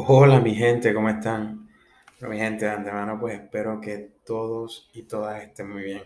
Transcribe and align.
Hola 0.00 0.38
mi 0.38 0.54
gente, 0.54 0.94
¿cómo 0.94 1.08
están? 1.08 1.68
Mi 2.20 2.38
gente, 2.38 2.66
de 2.66 2.70
antemano 2.70 3.18
pues 3.18 3.34
espero 3.34 3.80
que 3.80 4.12
todos 4.24 4.88
y 4.94 5.02
todas 5.02 5.42
estén 5.42 5.70
muy 5.70 5.82
bien. 5.82 6.02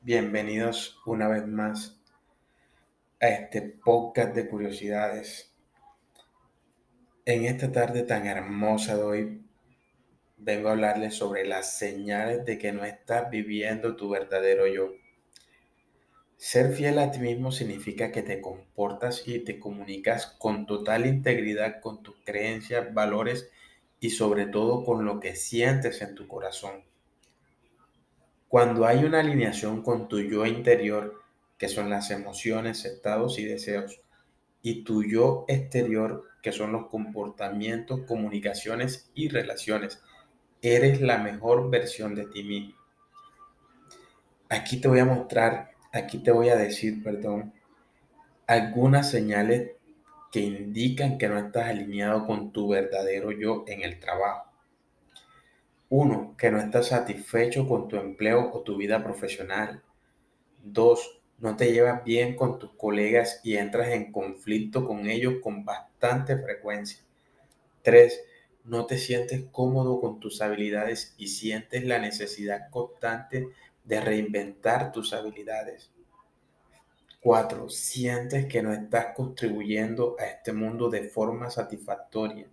Bienvenidos 0.00 1.00
una 1.06 1.26
vez 1.26 1.44
más 1.44 2.00
a 3.20 3.26
este 3.26 3.62
podcast 3.62 4.32
de 4.32 4.46
curiosidades. 4.46 5.52
En 7.24 7.46
esta 7.46 7.72
tarde 7.72 8.04
tan 8.04 8.28
hermosa 8.28 8.96
de 8.96 9.02
hoy 9.02 9.42
vengo 10.36 10.68
a 10.68 10.72
hablarles 10.72 11.16
sobre 11.16 11.44
las 11.44 11.76
señales 11.76 12.44
de 12.44 12.58
que 12.58 12.70
no 12.70 12.84
estás 12.84 13.28
viviendo 13.28 13.96
tu 13.96 14.08
verdadero 14.08 14.68
yo. 14.68 14.92
Ser 16.36 16.74
fiel 16.74 16.98
a 16.98 17.10
ti 17.10 17.18
mismo 17.18 17.50
significa 17.50 18.12
que 18.12 18.22
te 18.22 18.42
comportas 18.42 19.26
y 19.26 19.38
te 19.38 19.58
comunicas 19.58 20.26
con 20.26 20.66
total 20.66 21.06
integridad 21.06 21.80
con 21.80 22.02
tus 22.02 22.16
creencias, 22.24 22.92
valores 22.92 23.50
y 24.00 24.10
sobre 24.10 24.46
todo 24.46 24.84
con 24.84 25.06
lo 25.06 25.18
que 25.18 25.34
sientes 25.34 26.02
en 26.02 26.14
tu 26.14 26.28
corazón. 26.28 26.84
Cuando 28.48 28.86
hay 28.86 29.04
una 29.04 29.20
alineación 29.20 29.82
con 29.82 30.08
tu 30.08 30.20
yo 30.20 30.44
interior, 30.44 31.22
que 31.56 31.68
son 31.68 31.88
las 31.88 32.10
emociones, 32.10 32.84
estados 32.84 33.38
y 33.38 33.44
deseos, 33.44 34.00
y 34.60 34.84
tu 34.84 35.02
yo 35.04 35.46
exterior, 35.48 36.24
que 36.42 36.52
son 36.52 36.70
los 36.70 36.88
comportamientos, 36.88 38.00
comunicaciones 38.02 39.10
y 39.14 39.28
relaciones, 39.28 40.02
eres 40.60 41.00
la 41.00 41.18
mejor 41.18 41.70
versión 41.70 42.14
de 42.14 42.26
ti 42.26 42.44
mismo. 42.44 42.74
Aquí 44.48 44.80
te 44.80 44.88
voy 44.88 45.00
a 45.00 45.04
mostrar 45.06 45.75
aquí 45.96 46.18
te 46.18 46.30
voy 46.30 46.48
a 46.48 46.56
decir, 46.56 47.02
perdón, 47.02 47.52
algunas 48.46 49.10
señales 49.10 49.72
que 50.30 50.40
indican 50.40 51.18
que 51.18 51.28
no 51.28 51.38
estás 51.38 51.68
alineado 51.68 52.26
con 52.26 52.52
tu 52.52 52.68
verdadero 52.68 53.32
yo 53.32 53.64
en 53.66 53.82
el 53.82 53.98
trabajo. 53.98 54.50
Uno, 55.88 56.34
que 56.36 56.50
no 56.50 56.58
estás 56.58 56.88
satisfecho 56.88 57.66
con 57.68 57.88
tu 57.88 57.96
empleo 57.96 58.50
o 58.52 58.60
tu 58.62 58.76
vida 58.76 59.02
profesional. 59.02 59.82
Dos, 60.62 61.20
no 61.38 61.56
te 61.56 61.72
llevas 61.72 62.02
bien 62.04 62.34
con 62.34 62.58
tus 62.58 62.72
colegas 62.72 63.40
y 63.44 63.56
entras 63.56 63.88
en 63.88 64.10
conflicto 64.10 64.86
con 64.86 65.08
ellos 65.08 65.34
con 65.42 65.64
bastante 65.64 66.36
frecuencia. 66.36 67.00
Tres, 67.82 68.20
no 68.64 68.86
te 68.86 68.98
sientes 68.98 69.44
cómodo 69.52 70.00
con 70.00 70.18
tus 70.18 70.42
habilidades 70.42 71.14
y 71.18 71.28
sientes 71.28 71.84
la 71.84 72.00
necesidad 72.00 72.68
constante 72.70 73.48
de 73.86 74.00
reinventar 74.00 74.92
tus 74.92 75.14
habilidades. 75.14 75.90
4. 77.20 77.68
Sientes 77.70 78.46
que 78.46 78.62
no 78.62 78.72
estás 78.72 79.14
contribuyendo 79.14 80.16
a 80.18 80.26
este 80.26 80.52
mundo 80.52 80.90
de 80.90 81.08
forma 81.08 81.50
satisfactoria. 81.50 82.46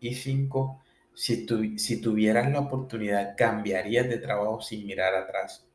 Y 0.00 0.14
5. 0.14 0.82
Si, 1.14 1.46
si 1.78 2.00
tuvieras 2.00 2.50
la 2.50 2.60
oportunidad, 2.60 3.34
cambiarías 3.36 4.08
de 4.08 4.18
trabajo 4.18 4.60
sin 4.60 4.86
mirar 4.86 5.14
atrás. 5.14 5.66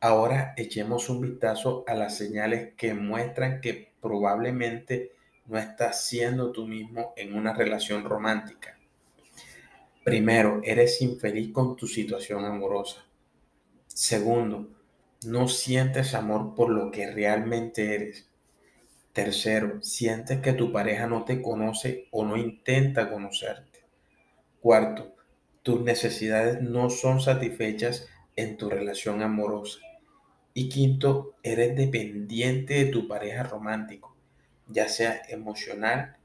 Ahora 0.00 0.54
echemos 0.56 1.08
un 1.08 1.20
vistazo 1.20 1.84
a 1.86 1.94
las 1.94 2.16
señales 2.16 2.74
que 2.74 2.94
muestran 2.94 3.60
que 3.60 3.92
probablemente 4.00 5.12
no 5.46 5.58
estás 5.58 6.04
siendo 6.04 6.52
tú 6.52 6.66
mismo 6.66 7.12
en 7.16 7.34
una 7.34 7.52
relación 7.52 8.04
romántica. 8.04 8.78
Primero, 10.02 10.60
eres 10.64 11.02
infeliz 11.02 11.52
con 11.52 11.76
tu 11.76 11.86
situación 11.86 12.44
amorosa. 12.44 13.04
Segundo, 13.94 14.70
no 15.26 15.46
sientes 15.46 16.14
amor 16.14 16.54
por 16.54 16.70
lo 16.70 16.90
que 16.90 17.10
realmente 17.10 17.94
eres. 17.94 18.26
Tercero, 19.12 19.82
sientes 19.82 20.40
que 20.40 20.52
tu 20.52 20.72
pareja 20.72 21.06
no 21.06 21.24
te 21.24 21.42
conoce 21.42 22.08
o 22.10 22.24
no 22.24 22.36
intenta 22.36 23.10
conocerte. 23.10 23.84
Cuarto, 24.60 25.14
tus 25.62 25.82
necesidades 25.82 26.62
no 26.62 26.90
son 26.90 27.20
satisfechas 27.20 28.06
en 28.36 28.56
tu 28.56 28.70
relación 28.70 29.22
amorosa. 29.22 29.80
Y 30.54 30.68
quinto, 30.68 31.34
eres 31.42 31.76
dependiente 31.76 32.84
de 32.84 32.86
tu 32.92 33.08
pareja 33.08 33.42
romántico, 33.42 34.16
ya 34.68 34.88
sea 34.88 35.22
emocional 35.28 36.16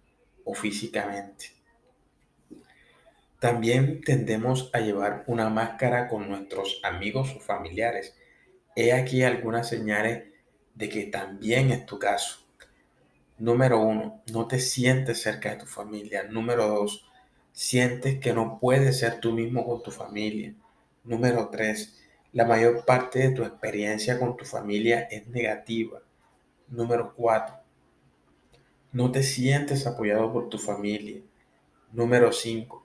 o 0.43 0.53
físicamente. 0.53 1.54
También 3.45 4.01
tendemos 4.01 4.71
a 4.73 4.79
llevar 4.79 5.23
una 5.27 5.51
máscara 5.51 6.07
con 6.07 6.27
nuestros 6.27 6.81
amigos 6.83 7.35
o 7.37 7.39
familiares. 7.39 8.15
He 8.75 8.91
aquí 8.91 9.21
algunas 9.21 9.69
señales 9.69 10.23
de 10.73 10.89
que 10.89 11.03
también 11.03 11.69
es 11.69 11.85
tu 11.85 11.99
caso. 11.99 12.39
Número 13.37 13.79
uno, 13.79 14.23
no 14.33 14.47
te 14.47 14.57
sientes 14.57 15.21
cerca 15.21 15.51
de 15.51 15.57
tu 15.57 15.67
familia. 15.67 16.23
Número 16.23 16.67
dos, 16.67 17.07
sientes 17.51 18.19
que 18.19 18.33
no 18.33 18.57
puedes 18.59 18.97
ser 18.97 19.19
tú 19.19 19.31
mismo 19.31 19.63
con 19.63 19.83
tu 19.83 19.91
familia. 19.91 20.55
Número 21.03 21.47
tres, 21.49 22.01
la 22.33 22.45
mayor 22.45 22.83
parte 22.83 23.19
de 23.19 23.29
tu 23.29 23.43
experiencia 23.43 24.17
con 24.17 24.35
tu 24.37 24.45
familia 24.45 25.01
es 25.01 25.27
negativa. 25.27 26.01
Número 26.67 27.13
cuatro, 27.15 27.57
no 28.91 29.11
te 29.11 29.21
sientes 29.21 29.85
apoyado 29.85 30.33
por 30.33 30.49
tu 30.49 30.57
familia. 30.57 31.21
Número 31.91 32.31
cinco, 32.31 32.84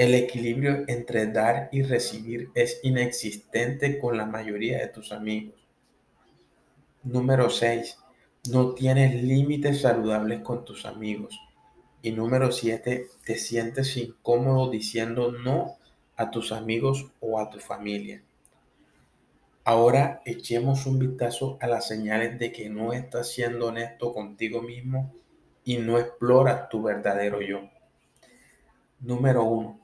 el 0.00 0.14
equilibrio 0.14 0.84
entre 0.88 1.26
dar 1.26 1.68
y 1.72 1.82
recibir 1.82 2.48
es 2.54 2.80
inexistente 2.82 3.98
con 3.98 4.16
la 4.16 4.24
mayoría 4.24 4.78
de 4.78 4.88
tus 4.88 5.12
amigos. 5.12 5.60
Número 7.02 7.50
6. 7.50 7.98
No 8.48 8.72
tienes 8.72 9.22
límites 9.22 9.82
saludables 9.82 10.40
con 10.40 10.64
tus 10.64 10.86
amigos. 10.86 11.38
Y 12.00 12.12
número 12.12 12.50
7. 12.50 13.08
Te 13.26 13.34
sientes 13.36 13.94
incómodo 13.98 14.70
diciendo 14.70 15.32
no 15.32 15.76
a 16.16 16.30
tus 16.30 16.50
amigos 16.50 17.12
o 17.20 17.38
a 17.38 17.50
tu 17.50 17.60
familia. 17.60 18.22
Ahora 19.64 20.22
echemos 20.24 20.86
un 20.86 20.98
vistazo 20.98 21.58
a 21.60 21.66
las 21.66 21.86
señales 21.86 22.38
de 22.38 22.50
que 22.52 22.70
no 22.70 22.94
estás 22.94 23.32
siendo 23.32 23.66
honesto 23.66 24.14
contigo 24.14 24.62
mismo 24.62 25.12
y 25.62 25.76
no 25.76 25.98
exploras 25.98 26.70
tu 26.70 26.82
verdadero 26.82 27.42
yo. 27.42 27.68
Número 29.00 29.44
1 29.44 29.79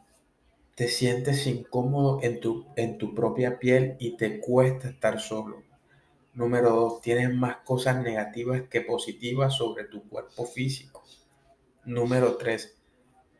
te 0.76 0.88
sientes 0.88 1.46
incómodo 1.48 2.20
en 2.22 2.38
tu, 2.38 2.66
en 2.76 2.98
tu 2.98 3.14
propia 3.14 3.58
piel 3.58 3.96
y 3.98 4.16
te 4.16 4.38
cuesta 4.40 4.90
estar 4.90 5.18
solo. 5.18 5.64
Número 6.34 6.70
dos, 6.70 7.00
tienes 7.00 7.34
más 7.34 7.58
cosas 7.64 8.02
negativas 8.02 8.62
que 8.70 8.82
positivas 8.82 9.54
sobre 9.56 9.84
tu 9.84 10.08
cuerpo 10.08 10.44
físico. 10.46 11.02
Número 11.86 12.36
tres, 12.36 12.76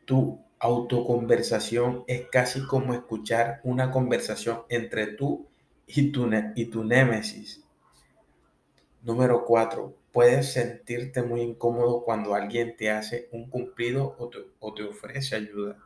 tu 0.05 0.39
autoconversación 0.59 2.05
es 2.07 2.27
casi 2.31 2.65
como 2.65 2.95
escuchar 2.95 3.61
una 3.63 3.91
conversación 3.91 4.63
entre 4.69 5.07
tú 5.07 5.47
y 5.87 6.11
tu, 6.11 6.29
y 6.55 6.65
tu 6.65 6.83
némesis. 6.83 7.63
Número 9.03 9.45
cuatro, 9.45 9.95
puedes 10.11 10.53
sentirte 10.53 11.21
muy 11.21 11.41
incómodo 11.41 12.03
cuando 12.03 12.33
alguien 12.35 12.75
te 12.75 12.89
hace 12.89 13.29
un 13.31 13.49
cumplido 13.49 14.15
o 14.17 14.31
o 14.59 14.73
te 14.73 14.83
ofrece 14.83 15.35
ayuda. 15.35 15.77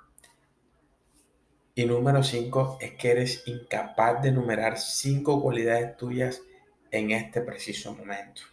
Y 1.81 1.86
número 1.88 2.22
cinco 2.22 2.78
es 2.80 2.92
que 2.92 3.09
eres 3.09 3.42
incapaz 3.47 4.22
de 4.22 4.30
enumerar 4.30 4.78
cinco 4.78 5.42
cualidades 5.42 5.97
tuyas 5.97 6.44
en 6.92 7.09
este 7.09 7.42
preciso 7.42 7.96
momento. 7.96 8.44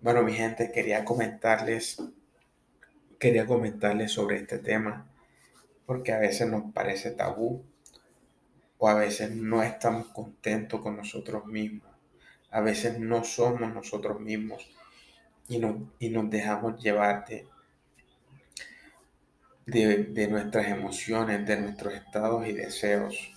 Bueno, 0.00 0.24
mi 0.24 0.32
gente, 0.32 0.72
quería 0.72 1.04
comentarles, 1.04 2.02
quería 3.16 3.46
comentarles 3.46 4.10
sobre 4.10 4.38
este 4.38 4.58
tema 4.58 5.08
porque 5.86 6.12
a 6.12 6.18
veces 6.18 6.48
nos 6.50 6.72
parece 6.72 7.12
tabú 7.12 7.62
o 8.78 8.88
a 8.88 8.94
veces 8.94 9.30
no 9.30 9.62
estamos 9.62 10.08
contentos 10.08 10.80
con 10.80 10.96
nosotros 10.96 11.46
mismos. 11.46 11.92
A 12.50 12.60
veces 12.60 12.98
no 12.98 13.22
somos 13.22 13.72
nosotros 13.72 14.18
mismos 14.18 14.68
y, 15.48 15.60
y 16.00 16.08
nos 16.08 16.28
dejamos 16.28 16.82
llevar 16.82 17.24
de, 19.70 20.28
nuestras 20.28 20.68
emociones, 20.68 21.46
de 21.46 21.60
nuestros 21.60 21.94
estados 21.94 22.46
y 22.46 22.52
deseos. 22.52 23.32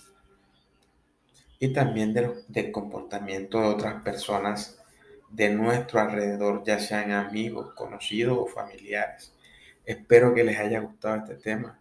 Y 1.58 1.72
también 1.72 2.12
del 2.12 2.72
comportamiento 2.72 3.60
de 3.60 3.68
otras 3.68 4.02
personas 4.02 4.78
de 5.30 5.50
nuestro 5.50 6.00
alrededor, 6.00 6.62
ya 6.64 6.78
sean 6.78 7.10
amigos, 7.10 7.72
conocidos 7.74 8.38
o 8.38 8.46
familiares. 8.46 9.32
Espero 9.84 10.34
que 10.34 10.44
les 10.44 10.58
haya 10.58 10.80
gustado 10.80 11.16
este 11.16 11.36
tema. 11.36 11.80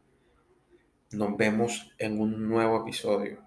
Nos 1.12 1.38
vemos 1.38 1.92
en 1.98 2.20
un 2.20 2.48
nuevo 2.50 2.82
episodio. 2.82 3.43